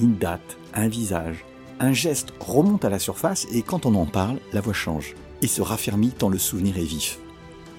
[0.00, 1.44] une date, un visage,
[1.78, 5.46] un geste remonte à la surface et quand on en parle, la voix change et
[5.46, 7.18] se raffermit tant le souvenir est vif.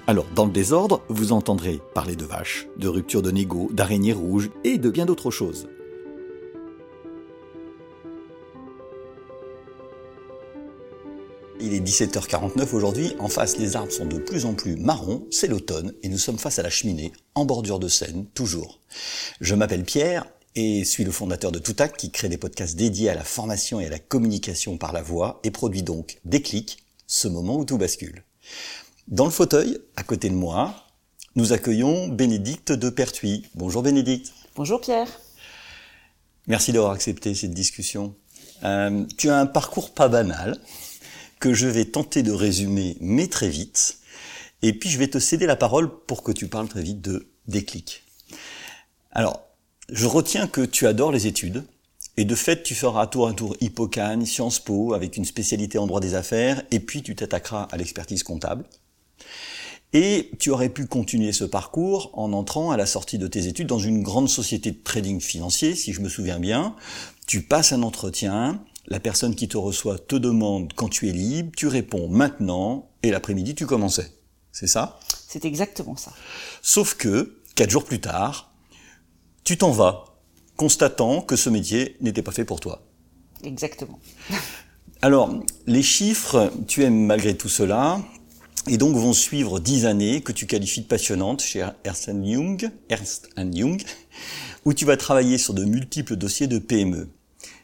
[0.07, 4.49] Alors, dans le désordre, vous entendrez parler de vaches, de rupture de négo, d'araignées rouges
[4.63, 5.67] et de bien d'autres choses.
[11.59, 15.47] Il est 17h49 aujourd'hui, en face les arbres sont de plus en plus marrons, c'est
[15.47, 18.79] l'automne et nous sommes face à la cheminée, en bordure de Seine, toujours.
[19.39, 23.15] Je m'appelle Pierre et suis le fondateur de Toutac qui crée des podcasts dédiés à
[23.15, 27.57] la formation et à la communication par la voix et produit donc Déclic, ce moment
[27.57, 28.23] où tout bascule.
[29.07, 30.75] Dans le fauteuil, à côté de moi,
[31.35, 33.45] nous accueillons Bénédicte de Pertuis.
[33.55, 34.33] Bonjour Bénédicte.
[34.55, 35.07] Bonjour Pierre.
[36.47, 38.15] Merci d'avoir accepté cette discussion.
[38.63, 40.57] Euh, tu as un parcours pas banal
[41.39, 43.97] que je vais tenter de résumer, mais très vite.
[44.61, 47.27] Et puis je vais te céder la parole pour que tu parles très vite de
[47.47, 48.03] déclic.
[49.11, 49.50] Alors,
[49.91, 51.63] je retiens que tu adores les études,
[52.17, 55.87] et de fait, tu feras tour à tour Hippocane, Sciences Po, avec une spécialité en
[55.87, 58.65] droit des affaires, et puis tu t'attaqueras à l'expertise comptable.
[59.93, 63.67] Et tu aurais pu continuer ce parcours en entrant à la sortie de tes études
[63.67, 66.75] dans une grande société de trading financier, si je me souviens bien.
[67.27, 71.51] Tu passes un entretien, la personne qui te reçoit te demande quand tu es libre,
[71.55, 74.13] tu réponds maintenant, et l'après-midi tu commençais.
[74.53, 74.99] C'est ça?
[75.27, 76.13] C'est exactement ça.
[76.61, 78.50] Sauf que, quatre jours plus tard,
[79.43, 80.05] tu t'en vas,
[80.55, 82.83] constatant que ce métier n'était pas fait pour toi.
[83.43, 83.99] Exactement.
[85.01, 85.33] Alors,
[85.65, 87.99] les chiffres, tu aimes malgré tout cela,
[88.69, 93.29] et donc vont suivre dix années que tu qualifies de passionnantes chez Ernst Young, Ernst
[93.37, 93.81] Young,
[94.65, 97.09] où tu vas travailler sur de multiples dossiers de PME.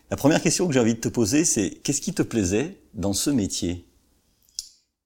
[0.09, 3.13] La première question que j'ai envie de te poser, c'est qu'est-ce qui te plaisait dans
[3.13, 3.86] ce métier?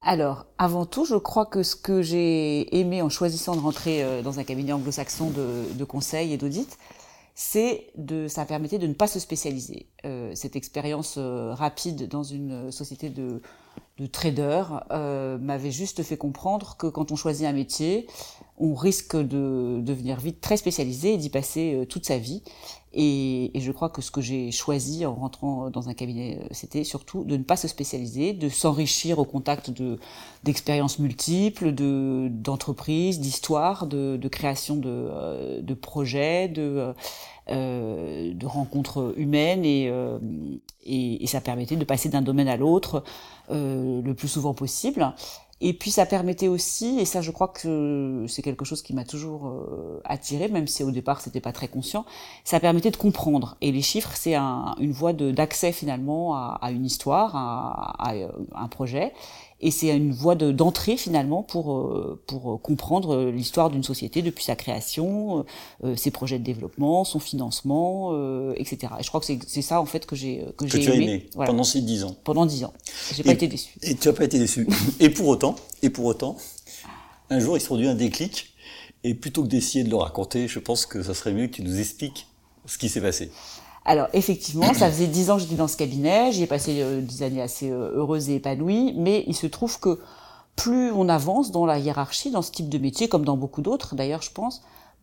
[0.04, 4.24] Alors, avant tout, je crois que ce que j'ai aimé en choisissant de rentrer euh,
[4.24, 6.80] dans un cabinet anglo-saxon de, conseil et d'audit,
[7.36, 9.88] c'est de, ça permettait de ne pas se spécialiser.
[10.06, 13.42] Euh, cette expérience euh, rapide dans une société de,
[13.98, 18.08] de trader euh, m'avait juste fait comprendre que quand on choisit un métier,
[18.58, 22.44] on risque de devenir vite très spécialisé et d'y passer toute sa vie.
[22.94, 26.48] Et, et, je crois que ce que j'ai choisi en rentrant dans un cabinet, euh,
[26.52, 29.98] c'était surtout de ne pas se spécialiser, de s'enrichir au contact de
[30.44, 36.94] d'expériences multiples, de d'entreprises, d'histoires, de, de, création de, euh, de projets, de
[37.50, 40.20] euh, de rencontres humaines et, euh,
[40.86, 43.04] et, et, ça permettait de passer d'un domaine à l'autre
[43.50, 45.12] euh, le plus souvent possible.
[45.64, 49.06] Et puis ça permettait aussi, et ça je crois que c'est quelque chose qui m'a
[49.06, 52.04] toujours euh, attiré, même si au départ c'était pas très conscient,
[52.44, 53.58] ça permettait de comprendre.
[53.62, 58.14] Et les chiffres, c'est un, une voie d'accès finalement à, une histoire, à, à,
[58.56, 59.14] un projet,
[59.62, 64.56] et c'est une voie d'entrée finalement pour euh, pour comprendre l'histoire d'une société depuis sa
[64.56, 65.46] création,
[65.84, 68.94] euh, ses projets de développement, son financement, euh, etc.
[69.00, 71.30] Et je crois que c'est ça en fait que j'ai que, que j'ai aimé, aimé
[71.36, 71.52] voilà.
[71.52, 72.16] pendant ces dix ans.
[72.24, 72.74] Pendant dix ans,
[73.14, 73.76] j'ai pas été déçu.
[73.84, 74.68] Et tu as pas été déçu.
[75.00, 76.38] et pour autant, et pour autant,
[77.30, 78.48] un jour il se produit un déclic.
[79.04, 81.64] Et plutôt que d'essayer de le raconter, je pense que ça serait mieux que tu
[81.64, 82.28] nous expliques
[82.68, 83.32] ce qui s'est passé.
[83.84, 87.02] Alors effectivement, ça faisait dix ans que j'étais dans ce cabinet, j'y ai passé euh,
[87.02, 90.00] des années assez euh, heureuses et épanouies, mais il se trouve que
[90.56, 93.96] plus on avance dans la hiérarchie, dans ce type de métier, comme dans beaucoup d'autres
[93.96, 94.62] d'ailleurs je pense,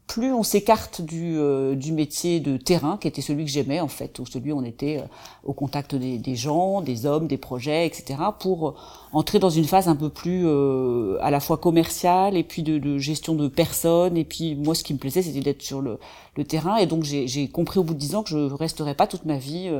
[0.09, 3.89] plus on s'écarte du, euh, du métier de terrain, qui était celui que j'aimais en
[3.89, 5.07] fait, où celui où on était euh,
[5.45, 8.75] au contact des, gens, des hommes, des projets, etc., pour
[9.13, 12.79] entrer dans une phase un peu plus euh, à la fois commerciale et puis de,
[12.79, 14.17] de, gestion de personnes.
[14.17, 15.99] Et puis moi, ce qui me plaisait, c'était d'être sur le,
[16.37, 16.79] le, terrain.
[16.79, 19.37] Et donc j'ai compris au bout de dix ans que je resterais pas toute ma
[19.37, 19.71] vie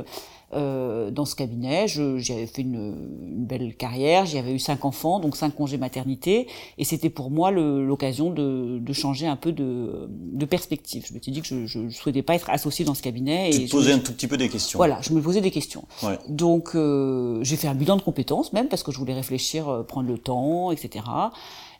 [0.53, 1.87] euh, dans ce cabinet.
[1.87, 6.47] J'avais fait une, une, belle carrière, j'y avais eu cinq enfants, donc cinq congés maternité,
[6.77, 11.05] et c'était pour moi l'occasion de, de, changer un peu de, de perspective.
[11.07, 13.49] Je me suis dit que je ne souhaitais pas être associée dans ce cabinet.
[13.51, 14.77] Tu et te posais un tout petit peu des questions.
[14.77, 15.85] Voilà, je me posais des questions.
[16.03, 16.17] Ouais.
[16.27, 19.83] Donc euh, j'ai fait un bilan de compétences même, parce que je voulais réfléchir, euh,
[19.83, 21.05] prendre le temps, etc.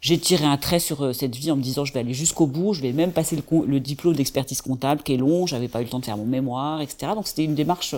[0.01, 2.47] J'ai tiré un trait sur euh, cette vie en me disant je vais aller jusqu'au
[2.47, 5.81] bout, je vais même passer le, le diplôme d'expertise comptable qui est long, j'avais pas
[5.81, 7.11] eu le temps de faire mon mémoire, etc.
[7.15, 7.95] Donc c'était une démarche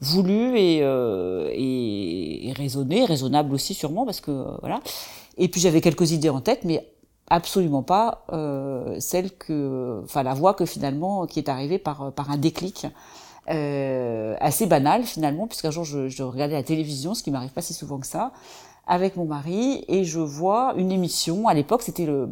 [0.00, 4.80] voulu et, euh, et, et, raisonné, raisonnable aussi sûrement parce que euh, voilà.
[5.36, 6.88] Et puis j'avais quelques idées en tête, mais
[7.28, 12.30] absolument pas euh, celle que, enfin la voie que finalement qui est arrivée par par
[12.30, 12.86] un déclic
[13.50, 17.60] euh, assez banal finalement, puisqu'un jour je, je, regardais la télévision, ce qui m'arrive pas
[17.60, 18.32] si souvent que ça,
[18.86, 21.46] avec mon mari, et je vois une émission.
[21.46, 22.28] À l'époque, c'était le,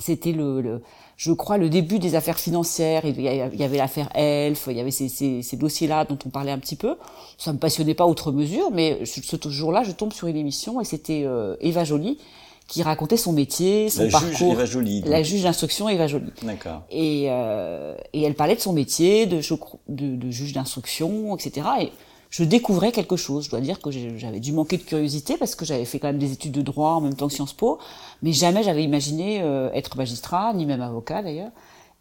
[0.00, 0.82] c'était le, le,
[1.16, 3.02] je crois, le début des affaires financières.
[3.04, 6.52] Il y avait l'affaire Elf, il y avait ces, ces, ces dossiers-là dont on parlait
[6.52, 6.96] un petit peu.
[7.38, 10.84] Ça me passionnait pas outre mesure, mais ce jour-là, je tombe sur une émission et
[10.84, 12.18] c'était euh, Eva Jolie
[12.66, 14.30] qui racontait son métier, son la parcours.
[14.30, 16.30] Juge Eva Jolie, la juge d'instruction Eva Jolie.
[16.42, 16.82] D'accord.
[16.90, 19.40] Et, euh, et elle parlait de son métier, de,
[19.88, 21.66] de, de juge d'instruction, etc.
[21.80, 21.92] Et
[22.30, 23.44] je découvrais quelque chose.
[23.44, 26.18] Je dois dire que j'avais dû manquer de curiosité parce que j'avais fait quand même
[26.18, 27.78] des études de droit en même temps que Sciences Po,
[28.22, 31.50] mais jamais j'avais imaginé euh, être magistrat, ni même avocat d'ailleurs.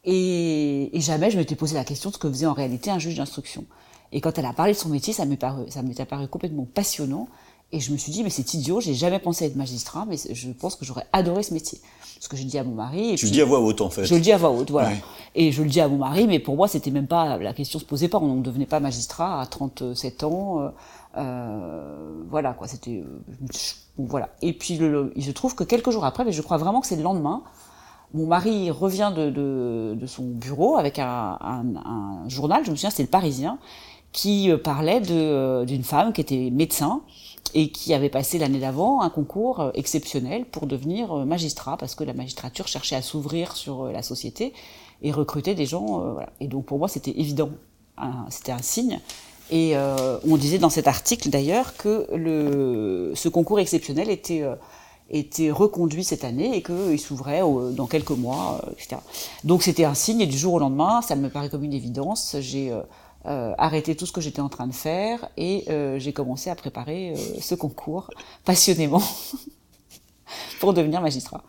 [0.06, 3.00] Et, et, jamais je m'étais posé la question de ce que faisait en réalité un
[3.00, 3.66] juge d'instruction.
[4.12, 7.28] Et quand elle a parlé de son métier, ça m'est apparu complètement passionnant.
[7.72, 10.50] Et je me suis dit, mais c'est idiot, j'ai jamais pensé être magistrat, mais je
[10.50, 11.80] pense que j'aurais adoré ce métier.
[12.20, 13.12] Ce que j'ai dit à mon mari.
[13.12, 14.06] Et tu le dis à voix haute, en fait.
[14.06, 14.92] Je le dis à voix haute, voilà.
[15.36, 17.80] Et je le dis à mon mari, mais pour moi, c'était même pas, la question
[17.80, 18.18] se posait pas.
[18.18, 20.62] On ne devenait pas magistrat à 37 ans.
[20.62, 20.70] Euh,
[21.18, 22.68] euh, voilà, quoi.
[22.68, 23.22] C'était, euh,
[23.98, 24.30] voilà.
[24.42, 26.88] Et puis, le, il se trouve que quelques jours après, mais je crois vraiment que
[26.88, 27.44] c'est le lendemain,
[28.14, 32.76] mon mari revient de, de, de son bureau avec un, un, un, journal, je me
[32.76, 33.60] souviens, c'était le Parisien,
[34.12, 37.02] qui euh, parlait d'une femme qui était médecin
[37.54, 41.96] et qui avait passé l'année d'avant un concours euh, exceptionnel pour devenir euh, magistrat, parce
[41.96, 44.54] que la magistrature cherchait à s'ouvrir sur euh, la société
[45.02, 46.14] et recruter des gens.
[46.14, 46.30] Voilà.
[46.40, 47.52] Et donc pour moi, c'était évident,
[48.30, 49.00] c'était un signe.
[49.50, 52.06] Et on disait dans cet article d'ailleurs que
[53.16, 54.44] ce concours exceptionnel était,
[55.10, 57.42] était reconduit cette année et qu'il s'ouvrait
[57.72, 58.98] dans quelques mois, etc.
[59.46, 62.36] Donc c'était un signe et du jour au lendemain, ça me paraît comme une évidence.
[62.42, 62.78] J'ai
[63.26, 66.56] euh, arrêté tout ce que j'étais en train de faire et euh, j'ai commencé à
[66.56, 68.10] préparer euh, ce concours
[68.46, 69.04] passionnément
[70.62, 71.44] pour devenir magistrat.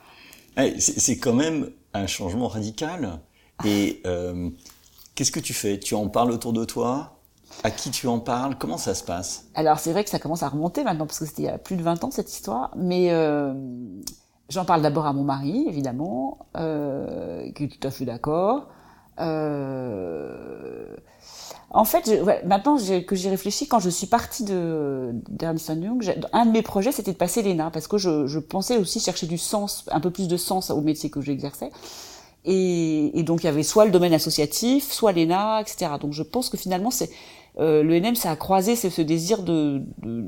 [0.78, 3.20] C'est quand même un changement radical.
[3.64, 4.02] Et
[5.14, 5.78] qu'est-ce que tu fais?
[5.78, 7.20] Tu en parles autour de toi?
[7.62, 8.56] À qui tu en parles?
[8.58, 9.46] Comment ça se passe?
[9.54, 11.58] Alors c'est vrai que ça commence à remonter maintenant parce que c'était il y a
[11.58, 13.10] plus de 20 ans cette histoire, mais
[14.48, 18.66] j'en parle d'abord à mon mari évidemment, qui est tout à fait d'accord.
[19.20, 20.96] Euh,
[21.70, 26.46] en fait, je, maintenant que j'y réfléchis, quand je suis partie de d'Ernst Young, un
[26.46, 29.38] de mes projets c'était de passer l'ENA parce que je, je, pensais aussi chercher du
[29.38, 31.70] sens, un peu plus de sens au métier que j'exerçais.
[32.44, 35.92] Et, et, donc il y avait soit le domaine associatif, soit l'ENA, etc.
[36.00, 37.10] Donc je pense que finalement c'est
[37.58, 40.24] euh, le NM, ça a croisé ce, désir de, de,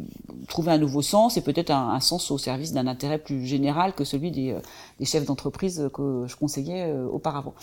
[0.48, 3.94] trouver un nouveau sens et peut-être un, un, sens au service d'un intérêt plus général
[3.94, 4.60] que celui des, euh,
[4.98, 7.54] des chefs d'entreprise que je conseillais euh, auparavant.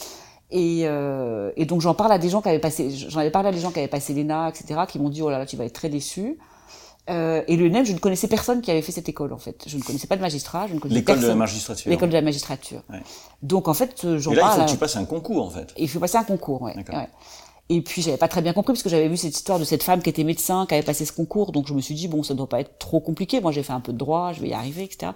[0.51, 3.49] Et, euh, et donc j'en parle à des gens qui avaient passé, j'en avais parlé
[3.49, 5.55] à des gens qui avaient passé l'ENA, etc., qui m'ont dit oh là là tu
[5.55, 6.37] vas être très déçu.
[7.09, 9.63] Euh, et le NEM, je ne connaissais personne qui avait fait cette école en fait.
[9.67, 11.89] Je ne connaissais pas de magistrat, je ne connaissais L'école de la magistrature.
[11.89, 12.81] L'école de la magistrature.
[12.89, 13.01] Ouais.
[13.41, 14.37] Donc en fait, euh, j'en parle.
[14.37, 15.73] Et là, il faut que tu passes un concours en fait.
[15.77, 16.75] Et il faut passer un concours, ouais.
[16.75, 17.09] ouais.
[17.71, 19.83] Et puis j'avais pas très bien compris parce que j'avais vu cette histoire de cette
[19.83, 22.23] femme qui était médecin, qui avait passé ce concours, donc je me suis dit bon,
[22.23, 23.41] ça ne doit pas être trop compliqué.
[23.41, 25.11] Moi, j'ai fait un peu de droit, je vais y arriver, etc.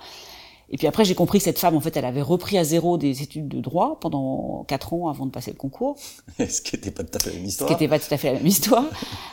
[0.69, 2.97] Et puis après, j'ai compris que cette femme, en fait, elle avait repris à zéro
[2.97, 5.97] des études de droit pendant quatre ans avant de passer le concours.
[6.39, 7.69] Ce qui n'était pas tout à fait la même histoire.
[7.69, 8.85] Ce qui n'était pas tout à fait la même histoire.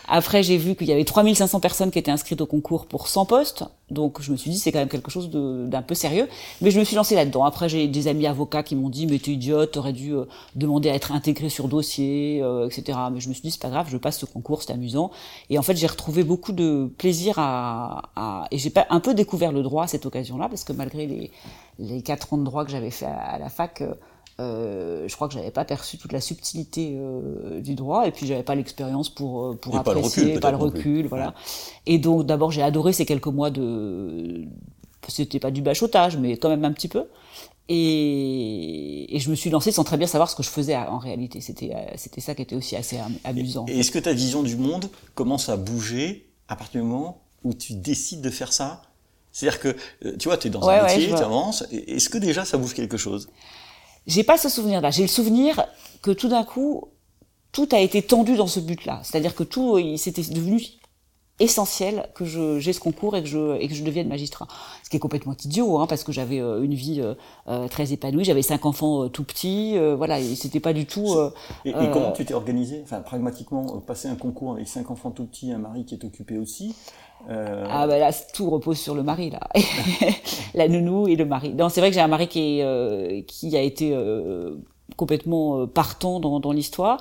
[0.09, 3.27] Après, j'ai vu qu'il y avait 3500 personnes qui étaient inscrites au concours pour 100
[3.27, 3.65] postes.
[3.91, 6.29] Donc, je me suis dit, c'est quand même quelque chose d'un peu sérieux.
[6.61, 7.45] Mais je me suis lancée là-dedans.
[7.45, 10.91] Après, j'ai des amis avocats qui m'ont dit, mais t'es idiote, t'aurais dû euh, demander
[10.91, 12.99] à être intégré sur dossier, euh, etc.
[13.13, 15.11] Mais je me suis dit, c'est pas grave, je passe ce concours, c'est amusant.
[15.49, 18.47] Et en fait, j'ai retrouvé beaucoup de plaisir à, à...
[18.51, 21.31] et j'ai un peu découvert le droit à cette occasion-là, parce que malgré les,
[21.81, 23.95] les quatre ans de droit que j'avais fait à, la fac, euh,
[24.41, 28.43] je crois que j'avais pas perçu toute la subtilité euh, du droit et puis j'avais
[28.43, 31.35] pas l'expérience pour euh, pour et apprécier, pas le recul, pas le recul voilà.
[31.87, 34.45] Et donc d'abord j'ai adoré ces quelques mois de,
[35.09, 37.05] c'était pas du bachotage mais quand même un petit peu.
[37.73, 40.99] Et, et, je me suis lancée sans très bien savoir ce que je faisais en
[40.99, 41.41] réalité.
[41.41, 43.65] C'était c'était ça qui était aussi assez amusant.
[43.69, 47.55] Et est-ce que ta vision du monde commence à bouger à partir du moment où
[47.55, 48.83] tu décides de faire ça?
[49.33, 52.09] C'est-à-dire que, euh, tu vois, tu es dans ouais, un métier, ouais, tu avances, est-ce
[52.09, 53.29] que déjà ça bouge quelque chose?
[54.07, 54.91] J'ai pas ce souvenir-là.
[54.91, 55.65] J'ai le souvenir
[56.03, 56.89] que tout d'un coup,
[57.53, 59.01] tout a été tendu dans ce but-là.
[59.03, 60.63] C'est-à-dire que tout, c'était devenu
[61.41, 64.47] essentiel que je j'ai ce concours et que je et que je devienne magistrat.
[64.85, 67.15] Ce qui est complètement idiot, hein, parce que j'avais euh, une vie euh,
[67.49, 71.17] euh, très épanouie, j'avais cinq enfants euh, tout petits, voilà, et c'était pas du tout.
[71.65, 75.25] et, et comment tu t'es organisé, enfin pragmatiquement, passer un concours avec cinq enfants tout
[75.25, 76.75] petits, un mari qui est occupé aussi.
[77.29, 79.41] Ah bah là, tout repose sur le mari là,
[80.55, 81.55] la nounou et le mari.
[81.55, 83.97] Non, c'est vrai que j'ai un mari qui est qui a été
[84.97, 87.01] complètement partant dans, dans l'histoire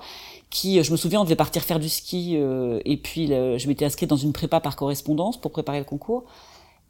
[0.50, 3.86] qui, je me souviens, on devait partir faire du ski, euh, et puis je m'étais
[3.86, 6.24] inscrite dans une prépa par correspondance pour préparer le concours.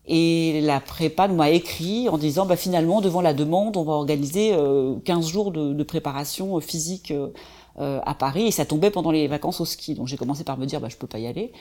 [0.08, 4.54] Et la prépa m'a écrit en disant, bah, finalement, devant la demande, on va organiser
[4.54, 7.14] euh, 15 jours de, de préparation physique
[7.78, 9.96] à Paris et ça tombait pendant les vacances au ski.
[9.96, 11.54] Donc j'ai commencé par me dire bah je peux pas y aller.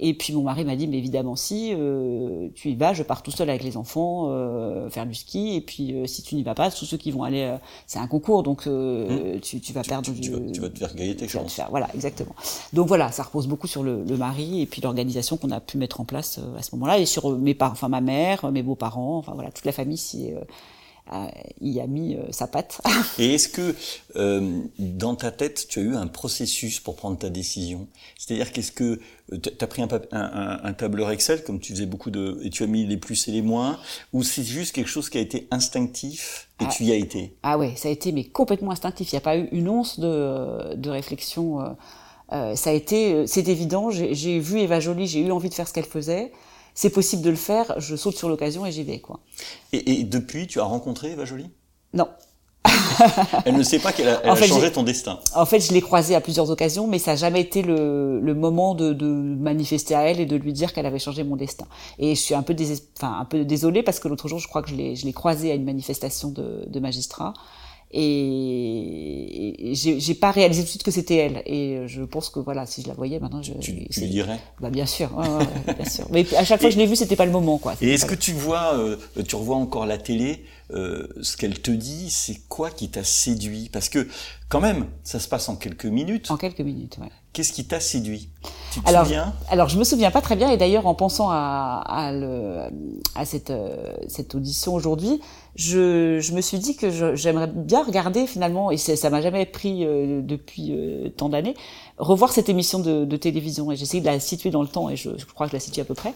[0.00, 3.22] Et puis mon mari m'a dit, mais évidemment si, euh, tu y vas, je pars
[3.22, 5.56] tout seul avec les enfants euh, faire du ski.
[5.56, 8.06] Et puis euh, si tu n'y vas pas, tous ceux qui vont aller, c'est un
[8.06, 9.40] concours, donc mmh.
[9.42, 10.30] tu, tu, vas perdre du...
[10.30, 11.54] Vas, tu vas, te faire gagner tes chances.
[11.54, 12.34] Faire, voilà, exactement.
[12.72, 15.78] Donc voilà, ça repose beaucoup sur le, le mari et puis l'organisation qu'on a pu
[15.78, 19.18] mettre en place à ce moment-là et sur mes parents, enfin ma mère, mes beaux-parents,
[19.18, 20.32] enfin voilà, toute la famille s'y
[21.60, 22.80] y a mis sa patte.
[23.18, 23.74] Et est-ce que
[24.16, 27.88] euh, dans ta tête, tu as eu un processus pour prendre ta décision?
[28.18, 29.00] C'est-à-dire qu'est-ce que
[29.36, 32.40] tu as pris un, un, un, tableur Excel, comme tu faisais beaucoup de...
[32.42, 33.78] et tu as mis les plus et les moins,
[34.12, 37.36] ou c'est juste quelque chose qui a été instinctif et ah, tu y as été?
[37.42, 39.12] Ah ouais, ça a été mais complètement instinctif.
[39.12, 41.60] Il n'y a pas eu une once de, de réflexion.
[41.60, 41.68] Euh,
[42.32, 43.90] euh ça a été, euh, c'est évident.
[43.90, 46.32] J'ai vu Eva Jolie, j'ai eu envie de faire ce qu'elle faisait.
[46.80, 47.74] C'est possible de le faire.
[47.80, 49.18] Je saute sur l'occasion et j'y vais quoi.
[49.72, 51.50] Et, et depuis, tu as rencontré Eva Jolie?
[51.92, 52.06] Non.
[53.44, 55.18] elle ne sait pas qu'elle a, changé ton destin.
[55.34, 58.34] En fait, je l'ai croisée à plusieurs occasions, mais ça n'a jamais été le, le
[58.34, 61.66] moment de, de, manifester à elle et de lui dire qu'elle avait changé mon destin.
[61.98, 62.54] Et je suis un peu,
[62.96, 65.56] enfin, un peu désolée parce que l'autre jour, je crois que je l'ai croisée à
[65.56, 67.34] une manifestation de, de magistrats
[67.90, 71.42] et, j'ai pas réalisé tout de suite que c'était elle.
[71.46, 74.38] Et je pense que voilà si je la voyais maintenant je tu, tu lui dirais?
[74.60, 75.10] Bah bien sûr.
[75.10, 76.06] Bien sûr.
[76.10, 77.74] Mais à chaque fois que je l'ai vue c'était pas le moment quoi.
[77.80, 81.70] et est-ce que tu vois euh, tu revois encore la télé euh, ce qu'elle te
[81.70, 83.70] dit c'est quoi qui t'a séduit?
[83.72, 84.06] Parce que
[84.50, 86.30] quand même ça se passe en quelques minutes.
[86.30, 87.10] En quelques minutes ouais.
[87.32, 88.30] Qu'est-ce qui t'a séduit?
[88.72, 89.34] Tu te alors, souviens?
[89.50, 90.50] alors je me souviens pas très bien.
[90.50, 92.64] Et d'ailleurs en pensant à à, le,
[93.14, 95.20] à cette euh, cette audition aujourd'hui
[95.58, 99.84] je, je me suis dit que j'aimerais bien regarder finalement, et ça m'a jamais pris
[99.84, 101.54] euh, depuis euh, tant d'années,
[101.98, 103.72] revoir cette émission de, de télévision.
[103.72, 105.60] Et j'essaie de la situer dans le temps, et je, je, crois que je la
[105.60, 106.14] situe à peu près.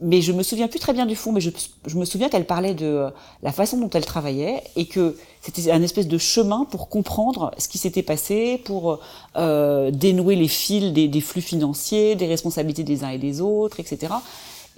[0.00, 1.50] Mais je me souviens plus très bien du fond, mais je,
[1.86, 3.10] je me souviens qu'elle parlait de euh,
[3.42, 7.68] la façon dont elle travaillait, et que c'était un espèce de chemin pour comprendre ce
[7.68, 9.00] qui s'était passé, pour
[9.36, 13.80] euh, dénouer les fils des, des flux financiers, des responsabilités des uns et des autres,
[13.80, 14.14] etc.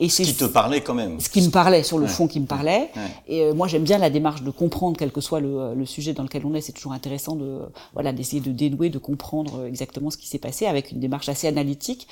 [0.00, 1.20] Et ce qui te parlait quand même.
[1.20, 2.90] Ce qui me parlait, sur le fond qui me parlait.
[3.28, 6.14] Et euh, moi, j'aime bien la démarche de comprendre, quel que soit le, le sujet
[6.14, 6.62] dans lequel on est.
[6.62, 7.60] C'est toujours intéressant de,
[7.92, 11.46] voilà, d'essayer de dénouer, de comprendre exactement ce qui s'est passé avec une démarche assez
[11.46, 12.08] analytique.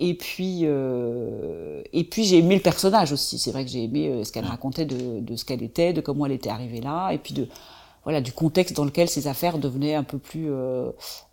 [0.00, 3.38] Et puis, euh, et puis j'ai aimé le personnage aussi.
[3.38, 6.00] C'est vrai que j'ai aimé euh, ce qu'elle racontait de, de ce qu'elle était, de
[6.00, 7.48] comment elle était arrivée là, et puis de
[8.06, 10.90] voilà du contexte dans lequel ces affaires devenaient un peu plus euh,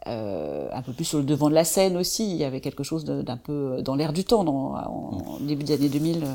[0.07, 2.29] euh, un peu plus sur le devant de la scène aussi.
[2.29, 5.75] Il y avait quelque chose d'un peu dans l'air du temps dans, en, début des
[5.75, 6.25] années 2000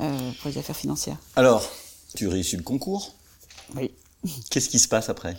[0.00, 1.16] euh, pour les affaires financières.
[1.34, 1.66] Alors
[2.14, 3.12] tu réussis le concours?
[3.74, 3.90] Oui.
[4.50, 5.34] Qu'est-ce qui se passe après?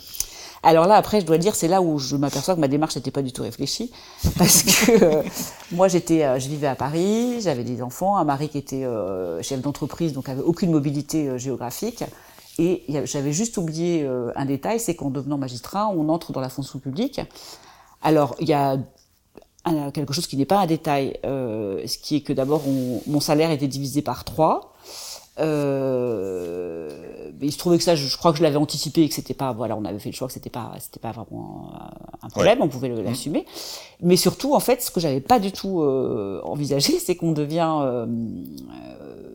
[0.64, 3.10] Alors là, après, je dois dire, c'est là où je m'aperçois que ma démarche n'était
[3.10, 3.92] pas du tout réfléchie,
[4.38, 5.24] parce que euh,
[5.72, 9.42] moi, j'étais, euh, je vivais à Paris, j'avais des enfants, un mari qui était euh,
[9.42, 12.04] chef d'entreprise, donc avait aucune mobilité géographique.
[12.62, 16.50] Et j'avais juste oublié euh, un détail, c'est qu'en devenant magistrat, on entre dans la
[16.50, 17.20] fonction publique.
[18.04, 18.78] Alors, il y a
[19.92, 22.62] quelque chose qui n'est pas un détail, euh, ce qui est que d'abord,
[23.08, 24.74] mon salaire était divisé par trois.
[25.40, 29.34] Euh, il se trouvait que ça, je, crois que je l'avais anticipé et que c'était
[29.34, 31.72] pas, voilà, on avait fait le choix que c'était pas, c'était pas vraiment
[32.22, 33.02] un problème, on pouvait mmh.
[33.02, 33.48] l'assumer.
[34.04, 38.06] Mais surtout, en fait, ce que j'avais pas du tout euh, envisagé, c'est qu'on devient,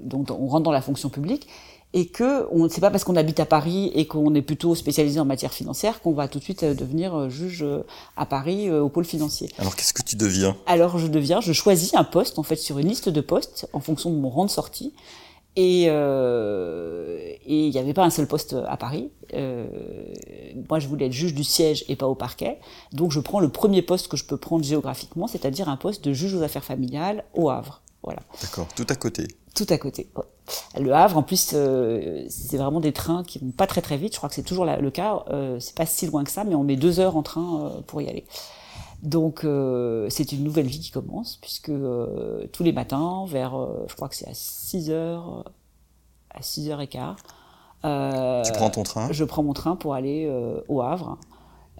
[0.04, 1.48] donc on rentre dans la fonction publique
[1.96, 5.18] et que on c'est pas parce qu'on habite à Paris et qu'on est plutôt spécialisé
[5.18, 7.86] en matière financière qu'on va tout de suite euh, devenir euh, juge euh,
[8.18, 9.48] à Paris au pôle financier.
[9.58, 10.56] Alors qu'est-ce que tu deviens?
[10.66, 13.80] Alors je deviens, je choisis un poste en fait sur une liste de postes en
[13.80, 14.92] fonction de mon rang de sortie.
[15.58, 19.08] Et euh, et il n'y avait pas un seul poste à Paris.
[19.32, 19.66] Euh,
[20.68, 22.58] moi, je voulais être juge du siège et pas au parquet.
[22.92, 26.12] Donc, je prends le premier poste que je peux prendre géographiquement, c'est-à-dire un poste de
[26.12, 27.80] juge aux affaires familiales au Havre.
[28.02, 28.20] Voilà.
[28.42, 29.28] D'accord, tout à côté.
[29.54, 30.10] Tout à côté.
[30.78, 34.12] Le Havre, en plus, euh, c'est vraiment des trains qui vont pas très très vite.
[34.12, 35.24] Je crois que c'est toujours le cas.
[35.30, 37.80] Euh, c'est pas si loin que ça, mais on met deux heures en train euh,
[37.86, 38.24] pour y aller.
[39.02, 41.72] Donc euh, c'est une nouvelle vie qui commence, puisque
[42.52, 43.52] tous les matins, vers,
[43.88, 45.52] je crois que c'est à 6 heures,
[46.30, 47.16] à 6 heures et quart.
[47.82, 49.12] tu prends ton train?
[49.12, 50.32] Je prends mon train pour aller
[50.68, 51.18] au Havre.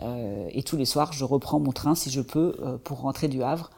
[0.00, 2.54] et tous les soirs, je reprends mon train si je peux
[2.84, 3.70] pour rentrer du Havre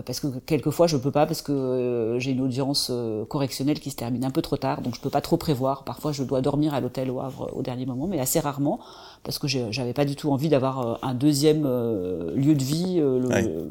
[0.00, 3.90] parce que quelquefois je peux pas parce que euh, j'ai une audience euh, correctionnelle qui
[3.90, 5.84] se termine un peu trop tard, donc je peux pas trop prévoir.
[5.84, 8.80] Parfois je dois dormir à l'hôtel au Havre au dernier moment, mais assez rarement
[9.22, 13.02] parce que j'avais pas du tout envie d'avoir un deuxième lieu de vie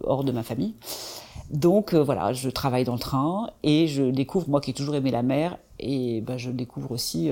[0.03, 0.75] hors de ma famille.
[1.49, 5.11] Donc voilà, je travaille dans le train et je découvre moi qui ai toujours aimé
[5.11, 7.31] la mer et ben, je découvre aussi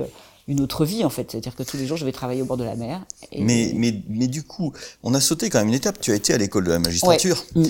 [0.50, 2.58] une autre vie en fait, c'est-à-dire que tous les jours je vais travailler au bord
[2.58, 3.06] de la mer.
[3.38, 6.02] Mais mais mais du coup, on a sauté quand même une étape.
[6.02, 7.46] Tu as été à l'école de la magistrature.
[7.56, 7.64] Mm.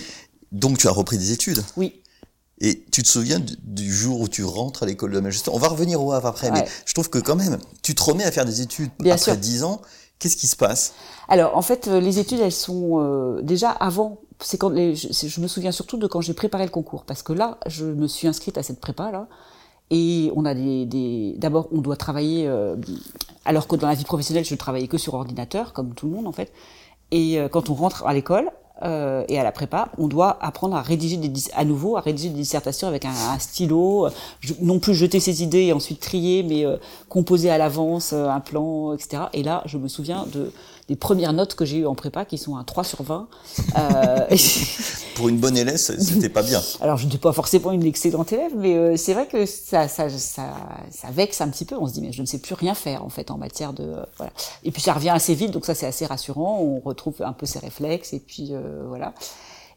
[0.52, 1.64] Donc tu as repris des études.
[1.78, 2.02] Oui.
[2.62, 5.70] Et tu te souviens du, jour où tu rentres à l'école de magistrature On va
[5.70, 8.46] revenir au Havre après, mais je trouve que quand même, tu te remets à faire
[8.46, 9.82] des études après dix ans,
[10.20, 10.94] Qu'est-ce qui se passe?
[11.30, 14.20] Alors, en fait, euh, les études, elles sont euh, déjà avant.
[14.42, 17.24] C'est quand les, je, je, me souviens surtout de quand j'ai préparé le concours, parce
[17.24, 19.28] que là, je me suis inscrite à cette prépa là,
[19.92, 22.76] et on a des, des d'abord, on doit travailler, euh,
[23.46, 26.28] alors que dans la vie professionnelle, je travaillais que sur ordinateur, comme tout le monde
[26.28, 26.52] en fait.
[27.12, 28.52] Et quand on rentre à l'école,
[28.84, 32.30] euh, et à la prépa, on doit apprendre à rédiger des, à nouveau à rédiger
[32.30, 34.08] des dissertations avec un, stylo,
[34.62, 36.78] non plus jeter ses idées et ensuite trier, mais euh,
[37.10, 39.24] composer à l'avance euh, un plan, etc.
[39.34, 40.52] Et là, je me souviens de
[40.90, 43.28] des premières notes que j'ai eues en prépa qui sont un 3 sur 20.
[43.78, 44.28] Euh,
[45.16, 46.60] Pour une bonne élève, c'était pas bien.
[46.82, 50.10] Alors, je n'étais pas forcément une excellente élève, mais euh, c'est vrai que ça, ça,
[50.10, 50.50] ça,
[50.90, 51.76] ça, vexe un petit peu.
[51.80, 53.84] On se dit, mais je ne sais plus rien faire, en fait, en matière de...
[53.84, 54.34] Euh, voilà.
[54.64, 56.60] Et puis, ça revient assez vite, donc ça, c'est assez rassurant.
[56.60, 59.14] On retrouve un peu ses réflexes, et puis, euh, voilà.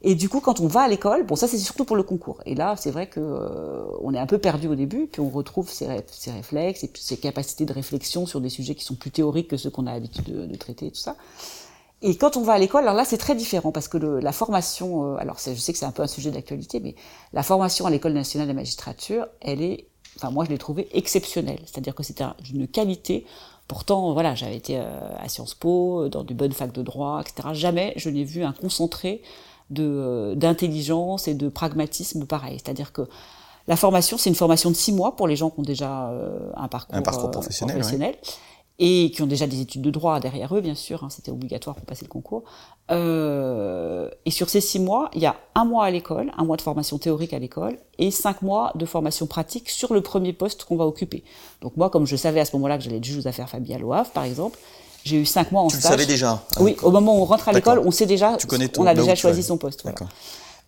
[0.04, 2.40] Et du coup, quand on va à l'école, bon, ça c'est surtout pour le concours.
[2.44, 5.30] Et là, c'est vrai que euh, on est un peu perdu au début, puis on
[5.30, 9.12] retrouve ses, réflexes et puis ses capacités de réflexion sur des sujets qui sont plus
[9.12, 11.16] théoriques que ceux qu'on a l'habitude de, traiter et tout ça.
[12.02, 14.32] Et quand on va à l'école, alors là, c'est très différent parce que le, la
[14.32, 16.96] formation, euh, alors je sais que c'est un peu un sujet d'actualité, mais
[17.32, 21.60] la formation à l'école nationale de magistrature, elle est, enfin moi je l'ai trouvée exceptionnelle.
[21.64, 23.24] C'est-à-dire que c'était d'une qualité
[23.68, 27.50] Pourtant, voilà, j'avais été euh, à Sciences Po, dans de bonnes facs de droit, etc.
[27.52, 29.22] Jamais je n'ai vu un concentré
[29.72, 32.60] d'intelligence et de pragmatisme pareil.
[32.62, 33.02] C'est-à-dire que
[33.68, 36.50] la formation, c'est une formation de six mois pour les gens qui ont déjà euh,
[36.56, 38.16] un parcours, un parcours professionnel, professionnel
[38.78, 41.04] et qui ont déjà des études de droit derrière eux, bien sûr.
[41.04, 42.42] Hein, C'était obligatoire pour passer le concours.
[42.90, 46.56] Euh, et sur ces six mois, il y a un mois à l'école, un mois
[46.56, 50.64] de formation théorique à l'école, et cinq mois de formation pratique sur le premier poste
[50.64, 51.22] qu'on va occuper.
[51.60, 53.48] Donc moi, comme je savais à ce moment-là que j'allais être juge aux affaires
[53.84, 54.58] au Havre, par exemple,
[55.04, 55.90] j'ai eu cinq mois en tu stage.
[55.90, 58.36] Tu le savais déjà Oui, au moment où on rentre à l'école, on sait déjà,
[58.36, 59.82] tu connais on a déjà choisi son poste.
[59.82, 59.96] Voilà.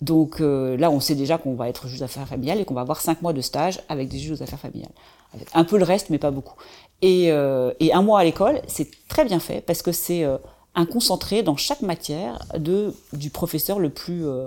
[0.00, 2.74] Donc euh, là, on sait déjà qu'on va être juge aux affaires familiales et qu'on
[2.74, 4.92] va avoir cinq mois de stage avec des juges aux affaires familiales.
[5.34, 6.56] Avec un peu le reste, mais pas beaucoup.
[7.02, 10.36] Et, euh, et un mois à l'école, c'est très bien fait parce que c'est euh,
[10.74, 14.46] un concentré dans chaque matière de du professeur le plus, euh,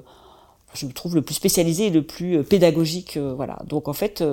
[0.73, 3.17] je trouve le plus spécialisé et le plus pédagogique.
[3.17, 3.57] voilà.
[3.65, 4.23] Donc en fait,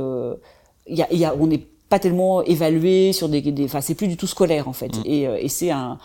[0.86, 3.95] il y a, y a, on n'est pas tellement évalué sur des, des enfin c'est
[3.95, 4.97] plus du tout scolaire en fait.
[4.97, 5.02] Mmh.
[5.04, 5.99] Et, et c'est un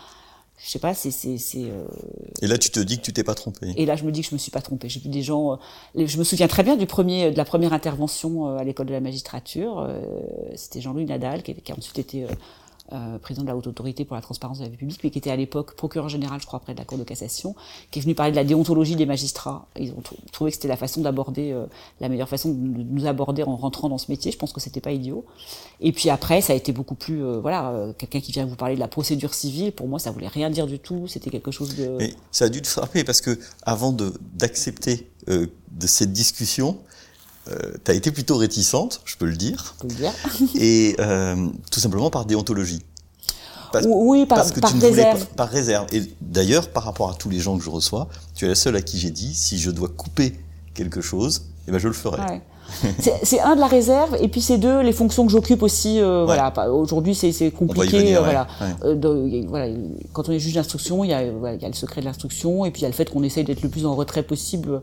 [0.62, 1.64] je sais pas, c'est c'est c'est.
[1.64, 1.86] Euh...
[2.42, 3.72] Et là, tu te dis que tu t'es pas trompé.
[3.76, 4.90] Et là, je me dis que je me suis pas trompé.
[4.90, 5.52] J'ai vu des gens.
[5.96, 8.86] Euh, je me souviens très bien du premier, de la première intervention euh, à l'école
[8.86, 9.78] de la magistrature.
[9.78, 10.02] Euh,
[10.56, 12.26] c'était Jean-Louis Nadal qui, qui, a ensuite été
[12.92, 15.18] euh, président de la haute autorité pour la transparence de la vie publique, mais qui
[15.18, 17.54] était à l'époque procureur général, je crois, près de la Cour de cassation,
[17.90, 19.66] qui est venu parler de la déontologie des magistrats.
[19.78, 21.66] Ils ont trouvé que c'était la façon d'aborder, euh,
[22.00, 24.32] la meilleure façon de nous aborder en rentrant dans ce métier.
[24.32, 25.24] Je pense que c'était pas idiot.
[25.80, 28.74] Et puis après, ça a été beaucoup plus, euh, voilà, quelqu'un qui vient vous parler
[28.74, 31.06] de la procédure civile, pour moi, ça voulait rien dire du tout.
[31.06, 31.96] C'était quelque chose de.
[31.98, 36.78] Mais ça a dû te frapper parce que avant de d'accepter de cette discussion,
[37.52, 39.74] euh, tu as été plutôt réticente, je peux le dire.
[39.76, 40.12] Je peux le dire.
[40.60, 42.82] et euh, tout simplement par déontologie.
[43.72, 45.26] Parce, oui, par, parce que par tu réserve.
[45.26, 45.86] Pas, par réserve.
[45.92, 48.76] Et d'ailleurs, par rapport à tous les gens que je reçois, tu es la seule
[48.76, 50.34] à qui j'ai dit si je dois couper
[50.74, 52.20] quelque chose, eh ben je le ferai.
[52.20, 52.42] Ouais.
[53.22, 56.20] c'est un de la réserve et puis c'est deux les fonctions que j'occupe aussi euh,
[56.20, 56.36] ouais.
[56.36, 58.46] voilà aujourd'hui c'est compliqué venir, euh, voilà.
[58.60, 58.94] Ouais.
[58.94, 59.74] De, voilà
[60.12, 62.64] quand on est juge d'instruction il y a il y a le secret de l'instruction
[62.64, 64.82] et puis il y a le fait qu'on essaye d'être le plus en retrait possible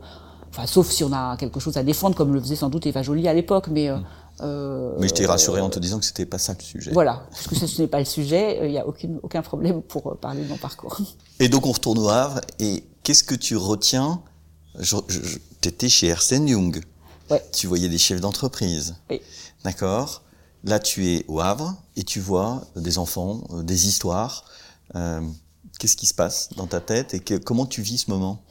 [0.57, 3.03] Enfin, sauf si on a quelque chose à défendre, comme le faisait sans doute Eva
[3.03, 3.91] Joly à l'époque, mais.
[3.91, 4.05] Mmh.
[4.41, 6.91] Euh, mais je t'ai rassuré en te disant que c'était pas ça le sujet.
[6.91, 9.81] Voilà, parce que ça, ce n'est pas le sujet, il n'y a aucune, aucun problème
[9.81, 10.99] pour parler de mon parcours.
[11.39, 14.21] Et donc on retourne au Havre, et qu'est-ce que tu retiens?
[14.79, 16.83] Je, je, je, Tu étais chez Ernst Young.
[17.31, 17.43] Ouais.
[17.51, 18.95] Tu voyais des chefs d'entreprise.
[19.09, 19.21] Oui.
[19.63, 20.23] D'accord.
[20.63, 24.45] Là, tu es au Havre et tu vois des enfants, des histoires.
[24.95, 25.21] Euh,
[25.79, 28.43] Qu'est-ce qui se passe dans ta tête et que, comment tu vis ce moment?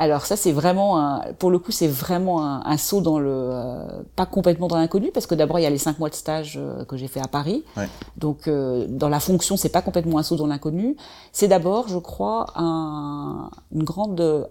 [0.00, 3.30] Alors ça c'est vraiment un, pour le coup c'est vraiment un, un, saut dans le
[3.30, 6.14] euh, pas complètement dans l'inconnu parce que d'abord il y a les cinq mois de
[6.14, 7.64] stage euh, que j'ai fait à Paris.
[7.76, 7.86] Ouais.
[8.16, 10.96] donc euh, dans la fonction c'est pas complètement un saut dans l'inconnu.
[11.32, 14.48] C'est d'abord je crois un, une grande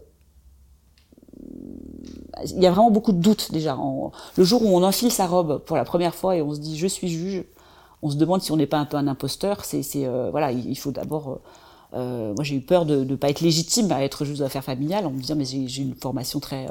[2.43, 3.75] il y a vraiment beaucoup de doutes déjà.
[3.75, 6.59] En, le jour où on enfile sa robe pour la première fois et on se
[6.59, 7.43] dit je suis juge
[8.03, 9.65] on se demande si on n'est pas un peu un imposteur.
[9.65, 11.39] C'est euh, voilà il, il faut d'abord
[11.93, 15.05] euh, moi, j'ai eu peur de ne pas être légitime à être juge d'affaires familiales
[15.05, 16.67] en me disant mais j'ai une formation très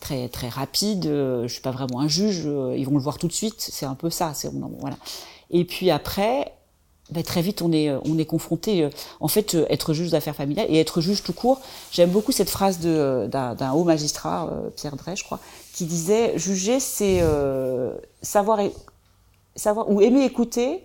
[0.00, 3.18] très très rapide, euh, je suis pas vraiment un juge, euh, ils vont le voir
[3.18, 3.54] tout de suite.
[3.58, 4.32] C'est un peu ça.
[5.50, 6.52] Et puis après,
[7.10, 8.88] ben, très vite on est on est confronté.
[9.20, 11.60] en fait, être juge d'affaires familiales et être juge tout court.
[11.92, 15.38] J'aime beaucoup cette phrase d'un haut magistrat, Pierre Drey, je crois,
[15.74, 17.22] qui disait juger, c'est
[18.22, 18.58] savoir
[19.54, 20.82] savoir ou aimer écouter.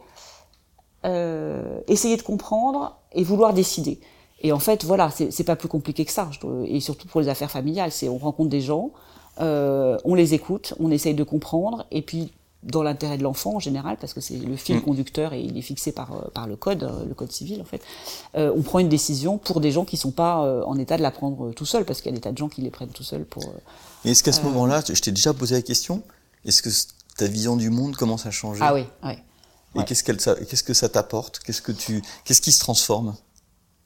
[1.03, 3.99] Euh, essayer de comprendre et vouloir décider.
[4.41, 6.29] Et en fait, voilà, c'est pas plus compliqué que ça.
[6.65, 8.91] Et surtout pour les affaires familiales, c'est on rencontre des gens,
[9.39, 12.31] euh, on les écoute, on essaye de comprendre, et puis
[12.63, 14.81] dans l'intérêt de l'enfant en général, parce que c'est le fil Mm.
[14.81, 17.65] conducteur et il est fixé par, euh, par le code, euh, le code civil en
[17.65, 17.81] fait.
[18.35, 21.01] Euh, on prend une décision pour des gens qui sont pas euh, en état de
[21.01, 22.89] la prendre tout seuls, parce qu'il y a des tas de gens qui les prennent
[22.89, 23.43] tout seuls pour.
[24.05, 26.03] Et est-ce qu'à ce moment-là, je t'ai déjà posé la question,
[26.45, 26.69] est-ce que
[27.17, 29.13] ta vision du monde commence à changer Ah oui, oui.
[29.75, 31.39] Et qu'est-ce, qu'elle, ça- qu'est-ce que ça t'apporte?
[31.39, 33.15] Qu'est-ce que tu, qu'est-ce qui se transforme?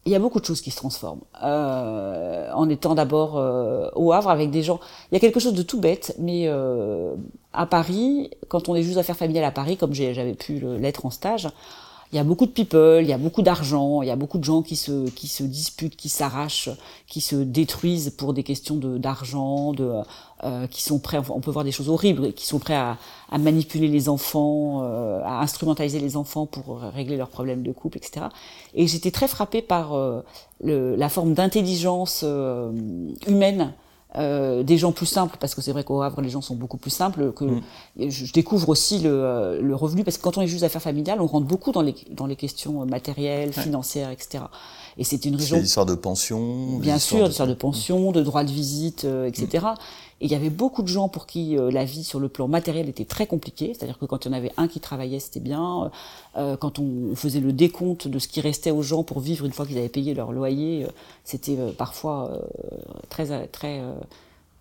[0.08, 1.21] Il y a beaucoup de choses qui se transforment.
[1.43, 4.80] Euh, en étant d'abord euh, au Havre avec des gens.
[5.12, 7.15] Il y a quelque chose de tout bête, mais euh,
[7.54, 11.10] à Paris, quand on est juste affaires familiales à Paris, comme j'avais pu l'être en
[11.10, 11.50] stage,
[12.12, 14.38] il y a beaucoup de people, il y a beaucoup d'argent, il y a beaucoup
[14.38, 16.69] de gens qui se qui se disputent, qui s'arrachent,
[17.08, 19.91] qui se détruisent pour des questions de d'argent, de
[20.45, 21.19] euh, qui sont prêts.
[21.29, 22.97] On peut voir des choses horribles, qui sont prêts à,
[23.31, 27.97] à manipuler les enfants, euh, à instrumentaliser les enfants pour régler leurs problèmes de couple,
[27.97, 28.27] etc.
[28.75, 30.21] Et j'étais très frappée par euh,
[30.63, 32.23] le, la forme d'intelligence
[33.27, 33.73] humaine
[34.17, 36.77] euh, des gens plus simples, parce que c'est vrai qu'au Havre, les gens sont beaucoup
[36.77, 37.34] plus simples.
[37.34, 37.62] Que Mm.
[37.97, 41.19] je, je découvre aussi le, le revenu, parce que quand on est juste affaires familiales,
[41.21, 44.45] on rentre beaucoup dans les, dans les questions matérielles, financières, etc.
[44.97, 48.21] Et c'est une C'est région des histoires de pension Bien sûr, histoires de pension, de
[48.21, 49.67] droits de visite, euh, etc.
[50.21, 52.47] Et il y avait beaucoup de gens pour qui euh, la vie sur le plan
[52.47, 53.73] matériel était très compliquée.
[53.73, 55.91] C'est-à-dire que quand il y en avait un qui travaillait, c'était bien.
[56.38, 59.51] Euh, quand on faisait le décompte de ce qui restait aux gens pour vivre une
[59.51, 60.88] fois qu'ils avaient payé leur loyer, euh,
[61.25, 62.39] c'était euh, parfois euh,
[63.10, 63.81] très très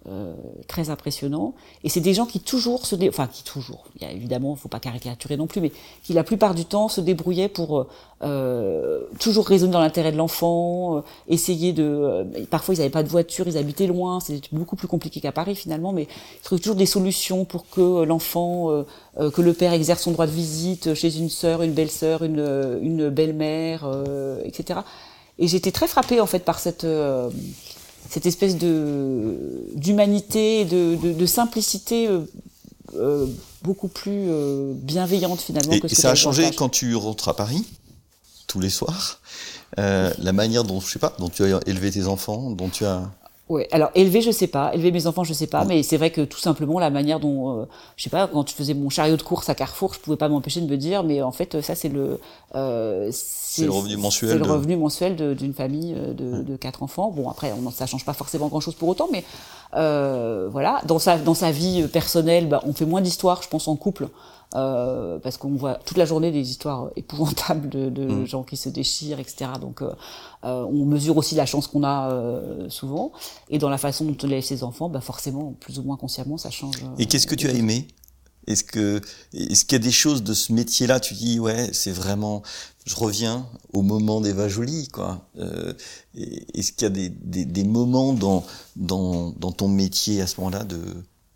[0.07, 0.35] euh, euh,
[0.69, 1.55] très impressionnant.
[1.83, 3.09] Et c'est des gens qui toujours se dé...
[3.09, 6.25] enfin qui toujours, il y a évidemment, faut pas caricaturer non plus, mais qui la
[6.25, 7.87] plupart du temps se débrouillaient pour
[8.23, 11.85] euh, toujours raisonner dans l'intérêt de l'enfant, euh, essayer de.
[11.85, 15.33] euh, parfois ils n'avaient pas de voiture, ils habitaient loin, c'était beaucoup plus compliqué qu'à
[15.33, 18.83] Paris finalement, mais ils trouvaient toujours des solutions pour que l'enfant, euh,
[19.19, 22.41] euh, que le père exerce son droit de visite chez une sœur, une belle-sœur, une,
[22.41, 24.81] euh, une belle-mère, euh, etc.
[25.39, 27.29] Et j'étais très frappée en fait par cette euh,
[28.11, 29.37] cette espèce de
[29.75, 32.21] d'humanité, et de, de, de simplicité euh,
[32.97, 33.27] euh,
[33.63, 36.95] beaucoup plus euh, bienveillante finalement Et, que ce et que ça a changé quand tu
[36.95, 37.65] rentres à Paris,
[38.47, 39.21] tous les soirs.
[39.79, 42.85] Euh, la manière dont, je sais pas, dont tu as élevé tes enfants, dont tu
[42.85, 43.11] as.
[43.51, 46.11] Ouais, alors élever, je sais pas, élever mes enfants, je sais pas, mais c'est vrai
[46.11, 47.65] que tout simplement la manière dont, euh,
[47.97, 50.31] je sais pas, quand je faisais mon chariot de course à Carrefour, je pouvais pas
[50.31, 52.19] m'empêcher de me dire, mais en fait, ça c'est le,
[52.55, 56.83] euh, C'est le revenu mensuel c'est le revenu mensuel d'une famille euh, de, de quatre
[56.83, 57.11] enfants.
[57.11, 59.25] Bon, après, on, ça change pas forcément grand chose pour autant, mais
[59.77, 63.69] euh, voilà, dans sa dans sa vie personnelle, bah, on fait moins d'histoires, je pense,
[63.69, 64.09] en couple.
[64.57, 68.27] Euh, parce qu'on voit toute la journée des histoires épouvantables de, de Mm.
[68.27, 69.51] gens qui se déchirent, etc.
[69.61, 69.91] Donc, euh,
[70.45, 73.11] euh, on mesure aussi la chance qu'on a euh, souvent.
[73.51, 76.39] Et dans la façon dont on élève ses enfants, bah forcément, plus ou moins consciemment,
[76.39, 76.77] ça change.
[76.85, 77.89] euh, Et qu'est-ce que tu as aimé?
[78.47, 79.01] Est-ce que
[79.33, 82.43] est-ce qu'il y a des choses de ce métier-là Tu dis ouais, c'est vraiment.
[82.85, 85.23] Je reviens au moment d'Eva Jolie, quoi.
[85.39, 85.73] Euh,
[86.15, 88.45] est-ce qu'il y a des, des, des moments dans,
[88.77, 90.79] dans dans ton métier à ce moment-là de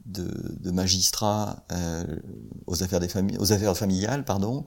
[0.09, 0.29] de,
[0.61, 2.05] de magistrat euh,
[2.67, 4.65] aux affaires des familles, aux affaires familiales, pardon.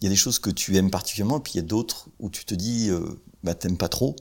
[0.00, 2.08] Il y a des choses que tu aimes particulièrement, et puis il y a d'autres
[2.20, 3.00] où tu te dis, euh,
[3.42, 4.16] bah t'aimes pas trop.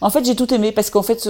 [0.00, 1.28] En fait, j'ai tout aimé parce qu'en fait,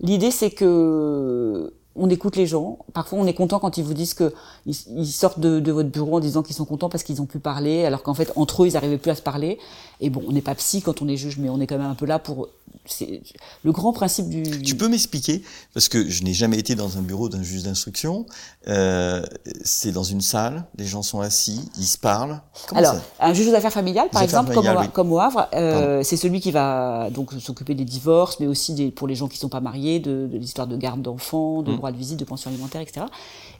[0.00, 2.78] l'idée c'est que on écoute les gens.
[2.92, 4.32] Parfois, on est content quand ils vous disent que
[4.66, 7.26] ils, ils sortent de, de votre bureau en disant qu'ils sont contents parce qu'ils ont
[7.26, 9.58] pu parler, alors qu'en fait, entre eux, ils n'arrivaient plus à se parler.
[10.00, 11.90] Et bon, on n'est pas psy quand on est juge, mais on est quand même
[11.90, 12.48] un peu là pour.
[12.84, 13.22] C'est
[13.64, 14.62] le grand principe du.
[14.62, 18.26] Tu peux m'expliquer parce que je n'ai jamais été dans un bureau d'un juge d'instruction.
[18.68, 19.24] Euh,
[19.64, 22.40] c'est dans une salle, les gens sont assis, ils se parlent.
[22.68, 24.88] Comment Alors, un juge aux affaires familiales, par affaires exemple, comme, au, oui.
[24.92, 28.90] comme au Havre, euh, c'est celui qui va donc s'occuper des divorces, mais aussi des,
[28.90, 31.78] pour les gens qui sont pas mariés, de, de l'histoire de garde d'enfants, de Mm.
[31.92, 33.06] De visite, de pension alimentaire, etc.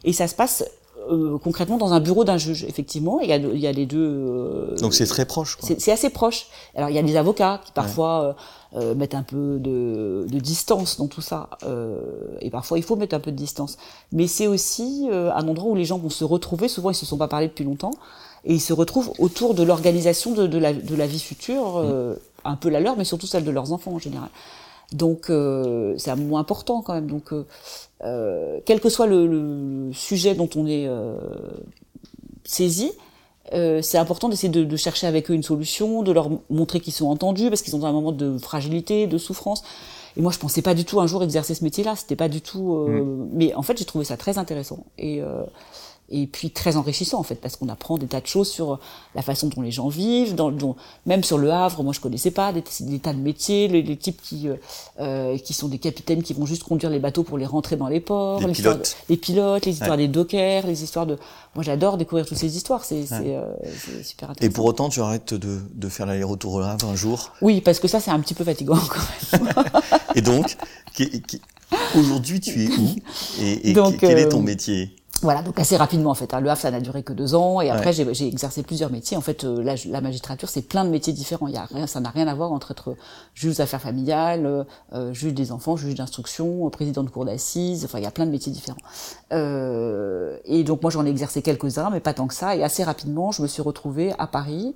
[0.03, 0.63] Et ça se passe
[1.09, 3.19] euh, concrètement dans un bureau d'un juge, effectivement.
[3.21, 3.97] Il y a, il y a les deux.
[4.05, 5.57] euh, Donc c'est très proche.
[5.61, 6.47] C'est assez proche.
[6.75, 8.35] Alors il y a des avocats qui parfois
[8.75, 11.49] euh, euh, mettent un peu de, de distance dans tout ça,
[12.41, 13.77] et parfois il faut mettre un peu de distance.
[14.11, 16.67] Mais c'est aussi un endroit où les gens vont se retrouver.
[16.67, 17.93] Souvent ils se sont pas parlé depuis longtemps,
[18.43, 22.15] et ils se retrouvent autour de l'organisation de, de, la, de la vie future, euh,
[22.43, 24.29] un peu la leur, mais surtout celle de leurs enfants en général.
[24.93, 27.07] Donc euh, c'est un moment important quand même.
[27.07, 27.45] Donc euh,
[28.03, 31.17] euh, quel que soit le, le sujet dont on est euh,
[32.45, 32.91] saisi,
[33.53, 36.93] euh, c'est important d'essayer de, de chercher avec eux une solution, de leur montrer qu'ils
[36.93, 39.63] sont entendus parce qu'ils sont dans un moment de fragilité, de souffrance.
[40.15, 41.95] Et moi, je pensais pas du tout un jour exercer ce métier-là.
[41.95, 42.73] C'était pas du tout.
[42.73, 45.43] euh, Mais en fait, j'ai trouvé ça très intéressant et euh,
[46.09, 48.79] et puis très enrichissant en fait parce qu'on apprend des tas de choses sur
[49.15, 51.83] la façon dont les gens vivent, dans, dont, même sur le Havre.
[51.83, 54.55] Moi, je connaissais pas des, des tas de métiers, les, les types qui euh,
[54.99, 57.87] euh, qui sont des capitaines qui vont juste conduire les bateaux pour les rentrer dans
[57.87, 58.79] les ports, Les pilotes.
[58.79, 59.97] de- les pilotes, les histoires Ouais.
[59.97, 61.17] des dockers, les histoires de.
[61.55, 62.85] Moi, j'adore découvrir toutes ces histoires.
[62.85, 63.43] C'est c'est euh,
[64.03, 64.45] super intéressant.
[64.45, 67.31] Et pour autant, tu arrêtes de, de faire l'aller-retour au Havre un jour?
[67.41, 69.53] Oui, parce que ça, c'est un petit peu fatigant quand même.
[70.15, 70.55] Et donc,
[70.93, 71.41] qui- qui-
[71.95, 72.95] aujourd'hui, tu es où?
[73.41, 74.95] Et, et Donc, quel est ton euh, métier?
[75.23, 76.33] Voilà, donc assez rapidement en fait.
[76.33, 76.41] Hein.
[76.41, 79.17] Le Havre, ça n'a duré que deux ans, et après j'ai exercé plusieurs métiers.
[79.17, 81.47] En fait, euh, la, la, magistrature, c'est plein de métiers différents.
[81.47, 82.95] Il y a rien, ça n'a rien à voir entre être
[83.33, 87.83] juge d'affaires affaires familiales, euh, euh, juge des enfants, juge d'instruction, président de cour d'assises.
[87.83, 88.77] Enfin, il y a plein de métiers différents.
[89.33, 92.55] Euh, et donc moi, j'en ai exercé quelques-uns, mais pas tant que ça.
[92.55, 94.75] Et assez rapidement, je me suis retrouvée à Paris.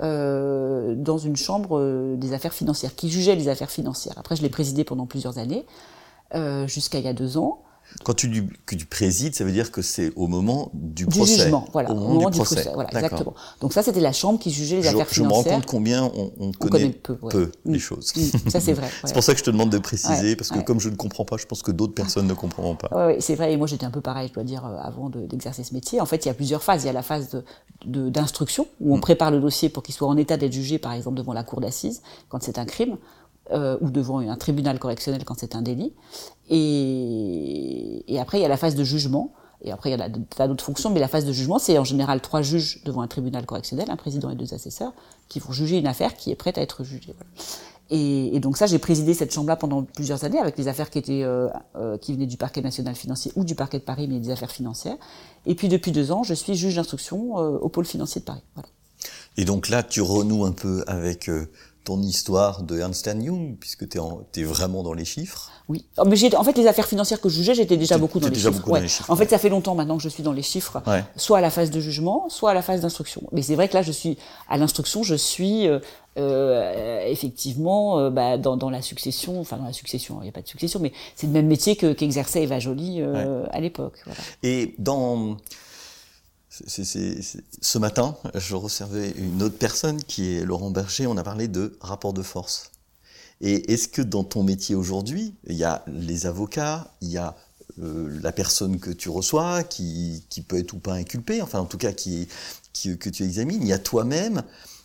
[0.00, 4.14] dans une chambre des affaires financières, qui jugeait les affaires financières.
[4.16, 5.64] Après, je l'ai présidée pendant plusieurs années,
[6.66, 7.62] jusqu'à il y a deux ans.
[8.04, 11.06] Quand tu dis que tu présides, ça veut dire que c'est au moment du, du
[11.06, 11.42] procès.
[11.42, 12.70] jugement, voilà, au moment, du, procès.
[12.74, 13.34] Voilà, exactement.
[13.60, 15.12] Donc ça, c'était la chambre qui jugeait les affaires financières.
[15.12, 17.18] Je me rends compte combien on, on, connaît, peu,
[17.64, 18.12] les choses.
[18.48, 18.88] ça, c'est vrai.
[19.04, 21.24] c'est pour ça que je te demande de préciser, parce que comme je ne comprends
[21.24, 23.08] pas, je pense que d'autres personnes ne comprendront pas.
[23.08, 23.52] Oui, c'est vrai.
[23.52, 26.00] Et moi, j'étais un peu pareil, je dois dire, euh, avant d'exercer ce métier.
[26.00, 26.82] En fait, il y a plusieurs phases.
[26.84, 27.42] Il y a la phase
[27.84, 29.00] d'instruction, de, où on mm.
[29.00, 31.60] prépare le dossier pour qu'il soit en état d'être jugé, par exemple, devant la cour
[31.60, 32.96] d'assises, quand c'est un crime.
[33.50, 35.92] Euh, ou devant un tribunal correctionnel quand c'est un délit.
[36.48, 39.32] Et, après, il y a la phase de jugement.
[39.62, 42.20] Et après, il y a d'autres fonctions, mais la phase de jugement, c'est en général
[42.20, 44.92] trois juges devant un tribunal correctionnel, un président et deux assesseurs,
[45.28, 47.14] qui vont juger une affaire qui est prête à être jugée.
[47.90, 50.98] Et, et, donc ça, j'ai présidé cette chambre-là pendant plusieurs années avec les affaires qui
[50.98, 54.18] étaient euh, euh, qui venaient du parquet national financier ou du parquet de Paris, mais
[54.18, 54.96] des affaires financières.
[55.46, 58.42] Et puis depuis deux ans, je suis juge d'instruction euh, au pôle financier de Paris.
[58.54, 58.68] Voilà.
[59.36, 61.28] Et donc là, tu renoues un peu avec
[61.84, 65.50] ton histoire de Ernst Young, puisque tu es, es, vraiment dans les chiffres.
[65.68, 68.28] Oui, oh, mais en fait, les affaires financières que je jugeais, j'étais déjà, beaucoup dans
[68.28, 68.60] les, déjà chiffres.
[68.60, 69.10] Beaucoup dans les chiffres.
[69.10, 70.82] En fait, ça fait longtemps maintenant que je suis dans les chiffres,
[71.16, 73.22] soit à la phase de jugement, soit à la phase d'instruction.
[73.32, 74.18] Mais c'est vrai que là, je suis
[74.48, 75.78] à l'instruction, je suis euh,
[76.18, 80.32] euh, effectivement euh, bah, dans, dans, la succession, enfin dans la succession, il n'y a
[80.32, 83.94] pas de succession, mais c'est le même métier que qu'exerçait Eva Joly euh, à l'époque.
[84.04, 84.20] Voilà.
[84.42, 85.38] Et dans
[86.52, 91.06] ce matin, je recevais une autre personne qui est Laurent Berger.
[91.06, 92.70] On a parlé de rapport de force.
[93.40, 97.36] Et est-ce que dans ton métier aujourd'hui, il y a les avocats, il y a
[97.80, 101.64] euh, la personne que tu reçois, qui, qui, peut être ou pas inculpée, enfin en
[101.64, 102.28] tout cas qui,
[102.72, 104.42] qui que tu examines, il y a toi-même,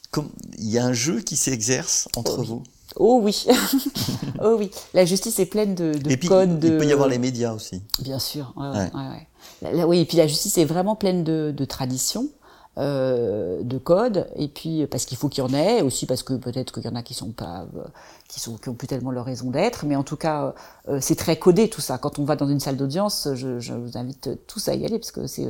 [0.10, 2.63] comme, il y a un jeu qui s'exerce entre vous?
[2.95, 3.45] Oh oui,
[4.41, 4.71] oh oui.
[4.93, 6.60] La justice est pleine de, de et puis, codes.
[6.63, 7.82] Il peut y avoir les médias aussi.
[8.00, 8.54] Bien sûr.
[8.56, 9.28] Ouais, ouais.
[9.62, 12.30] Ouais, oui, et puis la justice est vraiment pleine de, de traditions.
[12.78, 16.36] Euh, de codes et puis parce qu'il faut qu'il y en ait aussi parce que
[16.36, 17.84] peut-être qu'il y en a qui sont pas euh,
[18.28, 20.54] qui sont qui ont plus tellement leur raison d'être mais en tout cas
[20.88, 23.73] euh, c'est très codé tout ça quand on va dans une salle d'audience je, je,
[23.73, 25.47] vous invite tous à y aller parce que c'est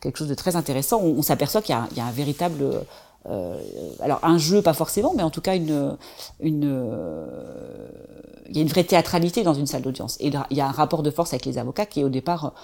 [0.00, 2.82] quelque chose de très intéressant on, on s'aperçoit qu'il y, y, a un véritable
[4.00, 5.96] alors un jeu pas forcément, mais en tout cas une,
[6.40, 7.26] une, euh,
[8.48, 10.16] il y a une vraie théâtralité dans une salle d'audience.
[10.20, 12.54] Et il y a un rapport de force avec les avocats qui est au départ,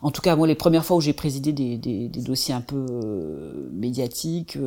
[0.00, 2.60] en tout cas moi les premières fois où j'ai présidé des, des, des, dossiers un
[2.60, 4.58] peu euh, médiatiques,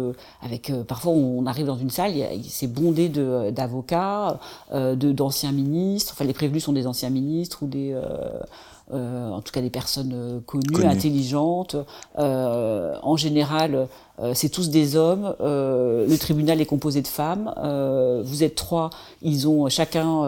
[0.41, 2.13] avec parfois on arrive dans une salle,
[2.48, 4.39] c'est bondé d'avocats,
[4.74, 7.96] de, d'anciens ministres, enfin les prévenus sont des anciens ministres ou des
[8.93, 11.76] euh, en tout cas des personnes euh, connues, intelligentes.
[12.19, 13.88] Euh, en général,
[14.34, 15.36] c'est tous des hommes.
[15.39, 17.54] le tribunal est composé de femmes.
[18.24, 20.21] vous êtes trois, ils ont chacun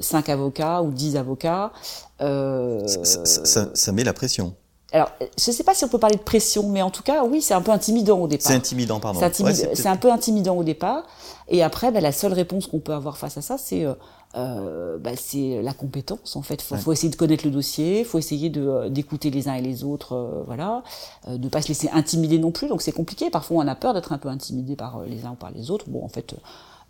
[0.00, 1.72] cinq avocats ou dix avocats.
[2.18, 4.54] Ça, ça, ça, met la pression.
[4.92, 7.24] Alors, je ne sais pas si on peut parler de pression, mais en tout cas,
[7.24, 8.46] oui, c'est un peu intimidant au départ.
[8.46, 9.20] C'est intimidant, pardon.
[9.32, 11.04] C'est un peu intimidant au départ.
[11.48, 13.94] Et après, bah, la seule réponse qu'on peut avoir face à ça, c'est euh,
[14.34, 16.60] bah, c'est la compétence en fait.
[16.62, 19.62] Faut, faut essayer de connaître le dossier, faut essayer de euh, d'écouter les uns et
[19.62, 20.82] les autres, euh, voilà,
[21.28, 22.68] euh, de pas se laisser intimider non plus.
[22.68, 23.30] Donc c'est compliqué.
[23.30, 25.70] Parfois on a peur d'être un peu intimidé par euh, les uns ou par les
[25.70, 25.88] autres.
[25.88, 26.34] Bon en fait,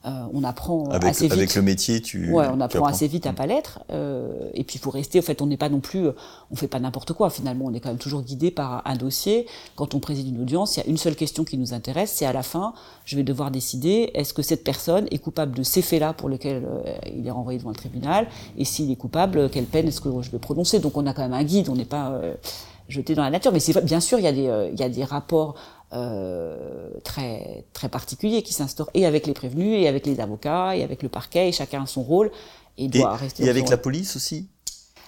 [0.07, 1.33] euh, on apprend avec, assez vite.
[1.33, 2.31] Avec le métier, tu.
[2.33, 3.81] Ouais, on apprend assez vite à pas l'être.
[3.91, 5.19] Euh, et puis il faut rester.
[5.19, 6.09] En fait, on n'est pas non plus,
[6.51, 7.31] on fait pas n'importe quoi.
[7.31, 9.47] Finalement, on est quand même toujours guidé par un dossier.
[9.77, 12.27] Quand on préside une audience, il y a une seule question qui nous intéresse, c'est
[12.27, 15.83] à la fin, je vais devoir décider est-ce que cette personne est coupable de ces
[15.83, 18.27] faits-là pour lesquels euh, il est renvoyé devant le tribunal,
[18.59, 20.81] et s'il est coupable, quelle peine est-ce que je vais prononcer?
[20.81, 21.69] Donc on a quand même un guide.
[21.69, 22.35] On n'est pas euh,
[22.89, 23.53] jeté dans la nature.
[23.53, 25.55] Mais c'est bien sûr, il y a des, il y a des rapports
[25.93, 30.83] euh, très très particulier qui s'instaure et avec les prévenus et avec les avocats et
[30.83, 32.31] avec le parquet et chacun a son rôle
[32.79, 33.45] et doit rester.
[33.45, 34.49] Et avec la police aussi?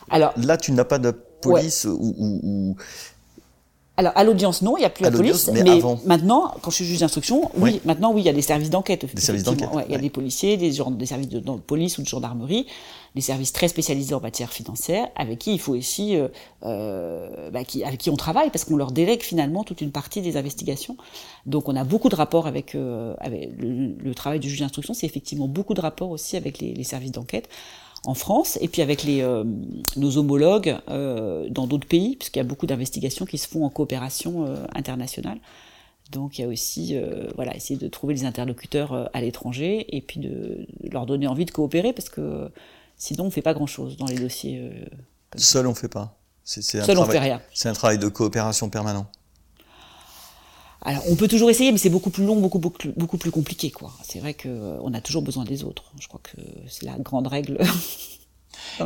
[0.08, 2.76] Alors là, tu n'as pas de police ou, ou, ou,
[3.98, 5.62] alors à l'audience non, il n'y a plus la police, mais,
[6.04, 9.06] maintenant, quand je suis juge d'instruction, oui, maintenant oui, il y a des services d'enquête.
[9.14, 9.70] Des services d'enquête.
[9.72, 12.66] Ouais, il y a des policiers, des, des services de, police ou de gendarmerie,
[13.16, 16.28] des services très spécialisés en matière financière, avec qui il faut aussi, euh,
[16.62, 20.20] euh, bah, qui, avec qui on travaille parce qu'on leur délègue finalement toute une partie
[20.22, 20.96] des investigations.
[21.46, 25.06] Donc on a beaucoup de rapports avec, euh, avec le, travail du juge d'instruction, c'est
[25.06, 27.48] effectivement beaucoup de rapports aussi avec les, les services d'enquête
[28.06, 29.44] en France et puis avec les, euh,
[29.96, 33.70] nos homologues euh, dans d'autres pays, puisqu'il y a beaucoup d'investigations qui se font en
[33.70, 35.38] coopération euh, internationale.
[36.12, 36.96] Donc il y a aussi
[37.34, 41.50] voilà essayer de trouver des interlocuteurs à l'étranger et puis de, leur donner envie de
[41.50, 42.48] coopérer parce que
[42.96, 44.70] sinon on fait pas grand chose dans les dossiers.
[45.36, 46.18] Seul on fait pas.
[46.44, 47.42] C'est un, Seul, on travail- fait rien.
[47.52, 49.06] c'est un travail de coopération permanent.
[50.82, 53.72] Alors, on peut toujours essayer, mais c'est beaucoup plus long, beaucoup, beaucoup, beaucoup plus compliqué,
[53.72, 53.92] quoi.
[54.04, 55.90] C'est vrai que euh, on a toujours besoin des autres.
[55.98, 56.36] Je crois que
[56.68, 57.58] c'est la grande règle.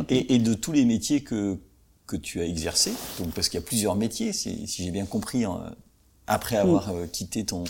[0.09, 1.57] Et, et de tous les métiers que,
[2.07, 5.05] que tu as exercés, donc parce qu'il y a plusieurs métiers, si, si j'ai bien
[5.05, 5.49] compris, euh,
[6.27, 7.63] après avoir euh, quitté ton,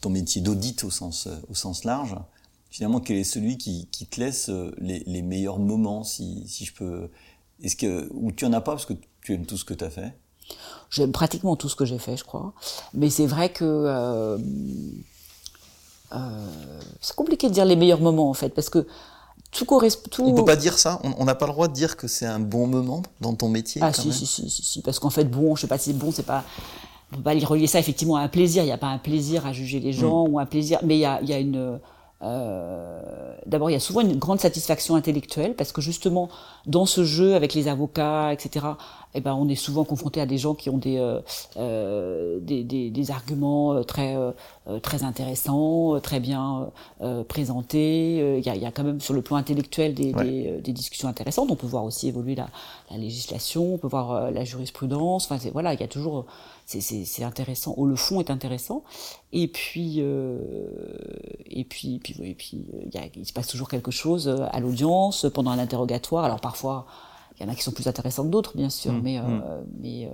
[0.00, 2.14] ton métier d'audit au sens, euh, au sens large,
[2.78, 6.64] finalement, quel est celui qui, qui te laisse euh, les, les meilleurs moments, si, si
[6.64, 7.10] je peux...
[7.60, 9.82] Est-ce que, ou tu en as pas parce que tu aimes tout ce que tu
[9.82, 10.16] as fait?
[10.88, 12.52] J'aime pratiquement tout ce que j'ai fait, je crois.
[12.94, 14.38] Mais c'est vrai que euh,
[16.12, 16.46] euh,
[17.00, 18.86] c'est compliqué de dire les meilleurs moments, en fait, parce que
[19.50, 20.08] tout correspond.
[20.08, 20.24] Tout...
[20.24, 21.00] On peut pas dire ça?
[21.02, 23.82] On n'a pas le droit de dire que c'est un bon moment dans ton métier
[23.82, 24.16] Ah quand si, même?
[24.16, 26.22] si, si, si, si, parce qu'en fait, bon, je sais pas si c'est bon, c'est
[26.22, 26.44] pas...
[27.10, 28.62] On peut pas y relier ça effectivement à un plaisir.
[28.62, 31.00] Il n'y a pas un plaisir à juger les gens ou un plaisir, mais il
[31.00, 31.80] y a, il y a une...
[32.22, 36.28] euh, D'abord, il y a souvent une grande satisfaction intellectuelle parce que justement,
[36.66, 38.66] dans ce jeu avec les avocats, etc.,
[39.14, 41.20] eh ben, on est souvent confronté à des gens qui ont des, euh,
[41.56, 44.14] euh, des, des, des arguments euh, très,
[44.82, 48.38] très intéressants, très bien euh, présentés.
[48.38, 50.24] Il y, a, il y a quand même sur le plan intellectuel des, Ouais.
[50.24, 51.50] des, des discussions intéressantes.
[51.50, 52.48] On peut voir aussi évoluer la,
[52.90, 55.30] la législation, on peut voir la jurisprudence.
[55.30, 56.26] Enfin, voilà, il y a toujours,
[56.68, 57.74] c'est- intéressant.
[57.76, 58.84] Oh, le fond est intéressant.
[59.32, 60.38] Et puis, euh,
[61.46, 64.46] et puis, et puis, euh, il, y a, il se passe toujours quelque chose euh,
[64.50, 66.24] à l'audience pendant un interrogatoire.
[66.24, 66.86] Alors parfois,
[67.38, 69.22] il y en a qui sont plus intéressants que d'autres, bien sûr, Mm, mais, euh,
[69.22, 69.64] mm.
[69.80, 70.10] mais euh,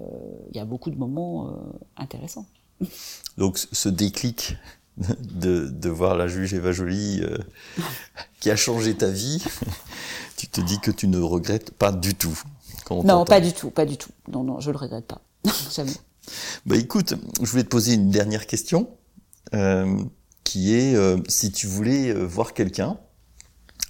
[0.50, 1.50] il y a beaucoup de moments
[1.96, 2.46] intéressants.
[3.38, 4.56] Donc ce déclic
[4.96, 7.36] de, de voir la juge Eva Joly euh,
[8.40, 9.42] qui a changé ta vie,
[10.36, 12.38] tu te dis que tu ne regrettes pas du tout.
[12.84, 14.10] quand on Non, pas du tout, pas du tout.
[14.30, 15.20] Non, non, je le regrette pas.
[15.74, 15.92] Jamais.
[16.66, 18.88] Bah écoute, je voulais te poser une dernière question,
[19.54, 20.02] euh,
[20.44, 22.98] qui est euh, si tu voulais euh, voir quelqu'un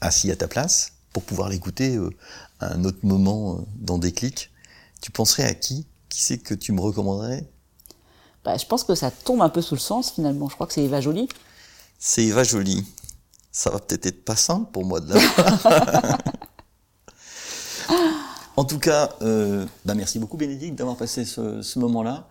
[0.01, 2.11] assis à ta place pour pouvoir l'écouter euh,
[2.61, 4.51] à un autre moment dans des clics,
[5.01, 5.87] tu penserais à qui?
[6.09, 7.49] Qui c'est que tu me recommanderais?
[8.45, 10.49] Bah, je pense que ça tombe un peu sous le sens finalement.
[10.49, 11.29] Je crois que c'est Eva Joly.
[11.99, 12.85] C'est Eva Joly.
[13.51, 16.19] Ça va peut-être être pas simple pour moi de la
[18.57, 22.29] En tout cas, euh, bah merci beaucoup Bénédicte d'avoir passé ce, ce moment-là.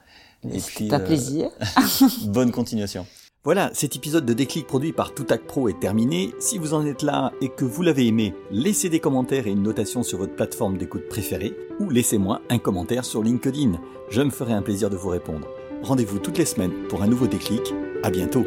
[0.51, 1.49] Et puis, un euh, plaisir.
[2.25, 3.05] bonne continuation.
[3.45, 6.33] Voilà, cet épisode de Déclic produit par Toutac Pro est terminé.
[6.39, 9.63] Si vous en êtes là et que vous l'avez aimé, laissez des commentaires et une
[9.63, 13.73] notation sur votre plateforme d'écoute préférée ou laissez-moi un commentaire sur LinkedIn.
[14.09, 15.47] Je me ferai un plaisir de vous répondre.
[15.81, 17.73] Rendez-vous toutes les semaines pour un nouveau déclic.
[18.01, 18.45] À bientôt.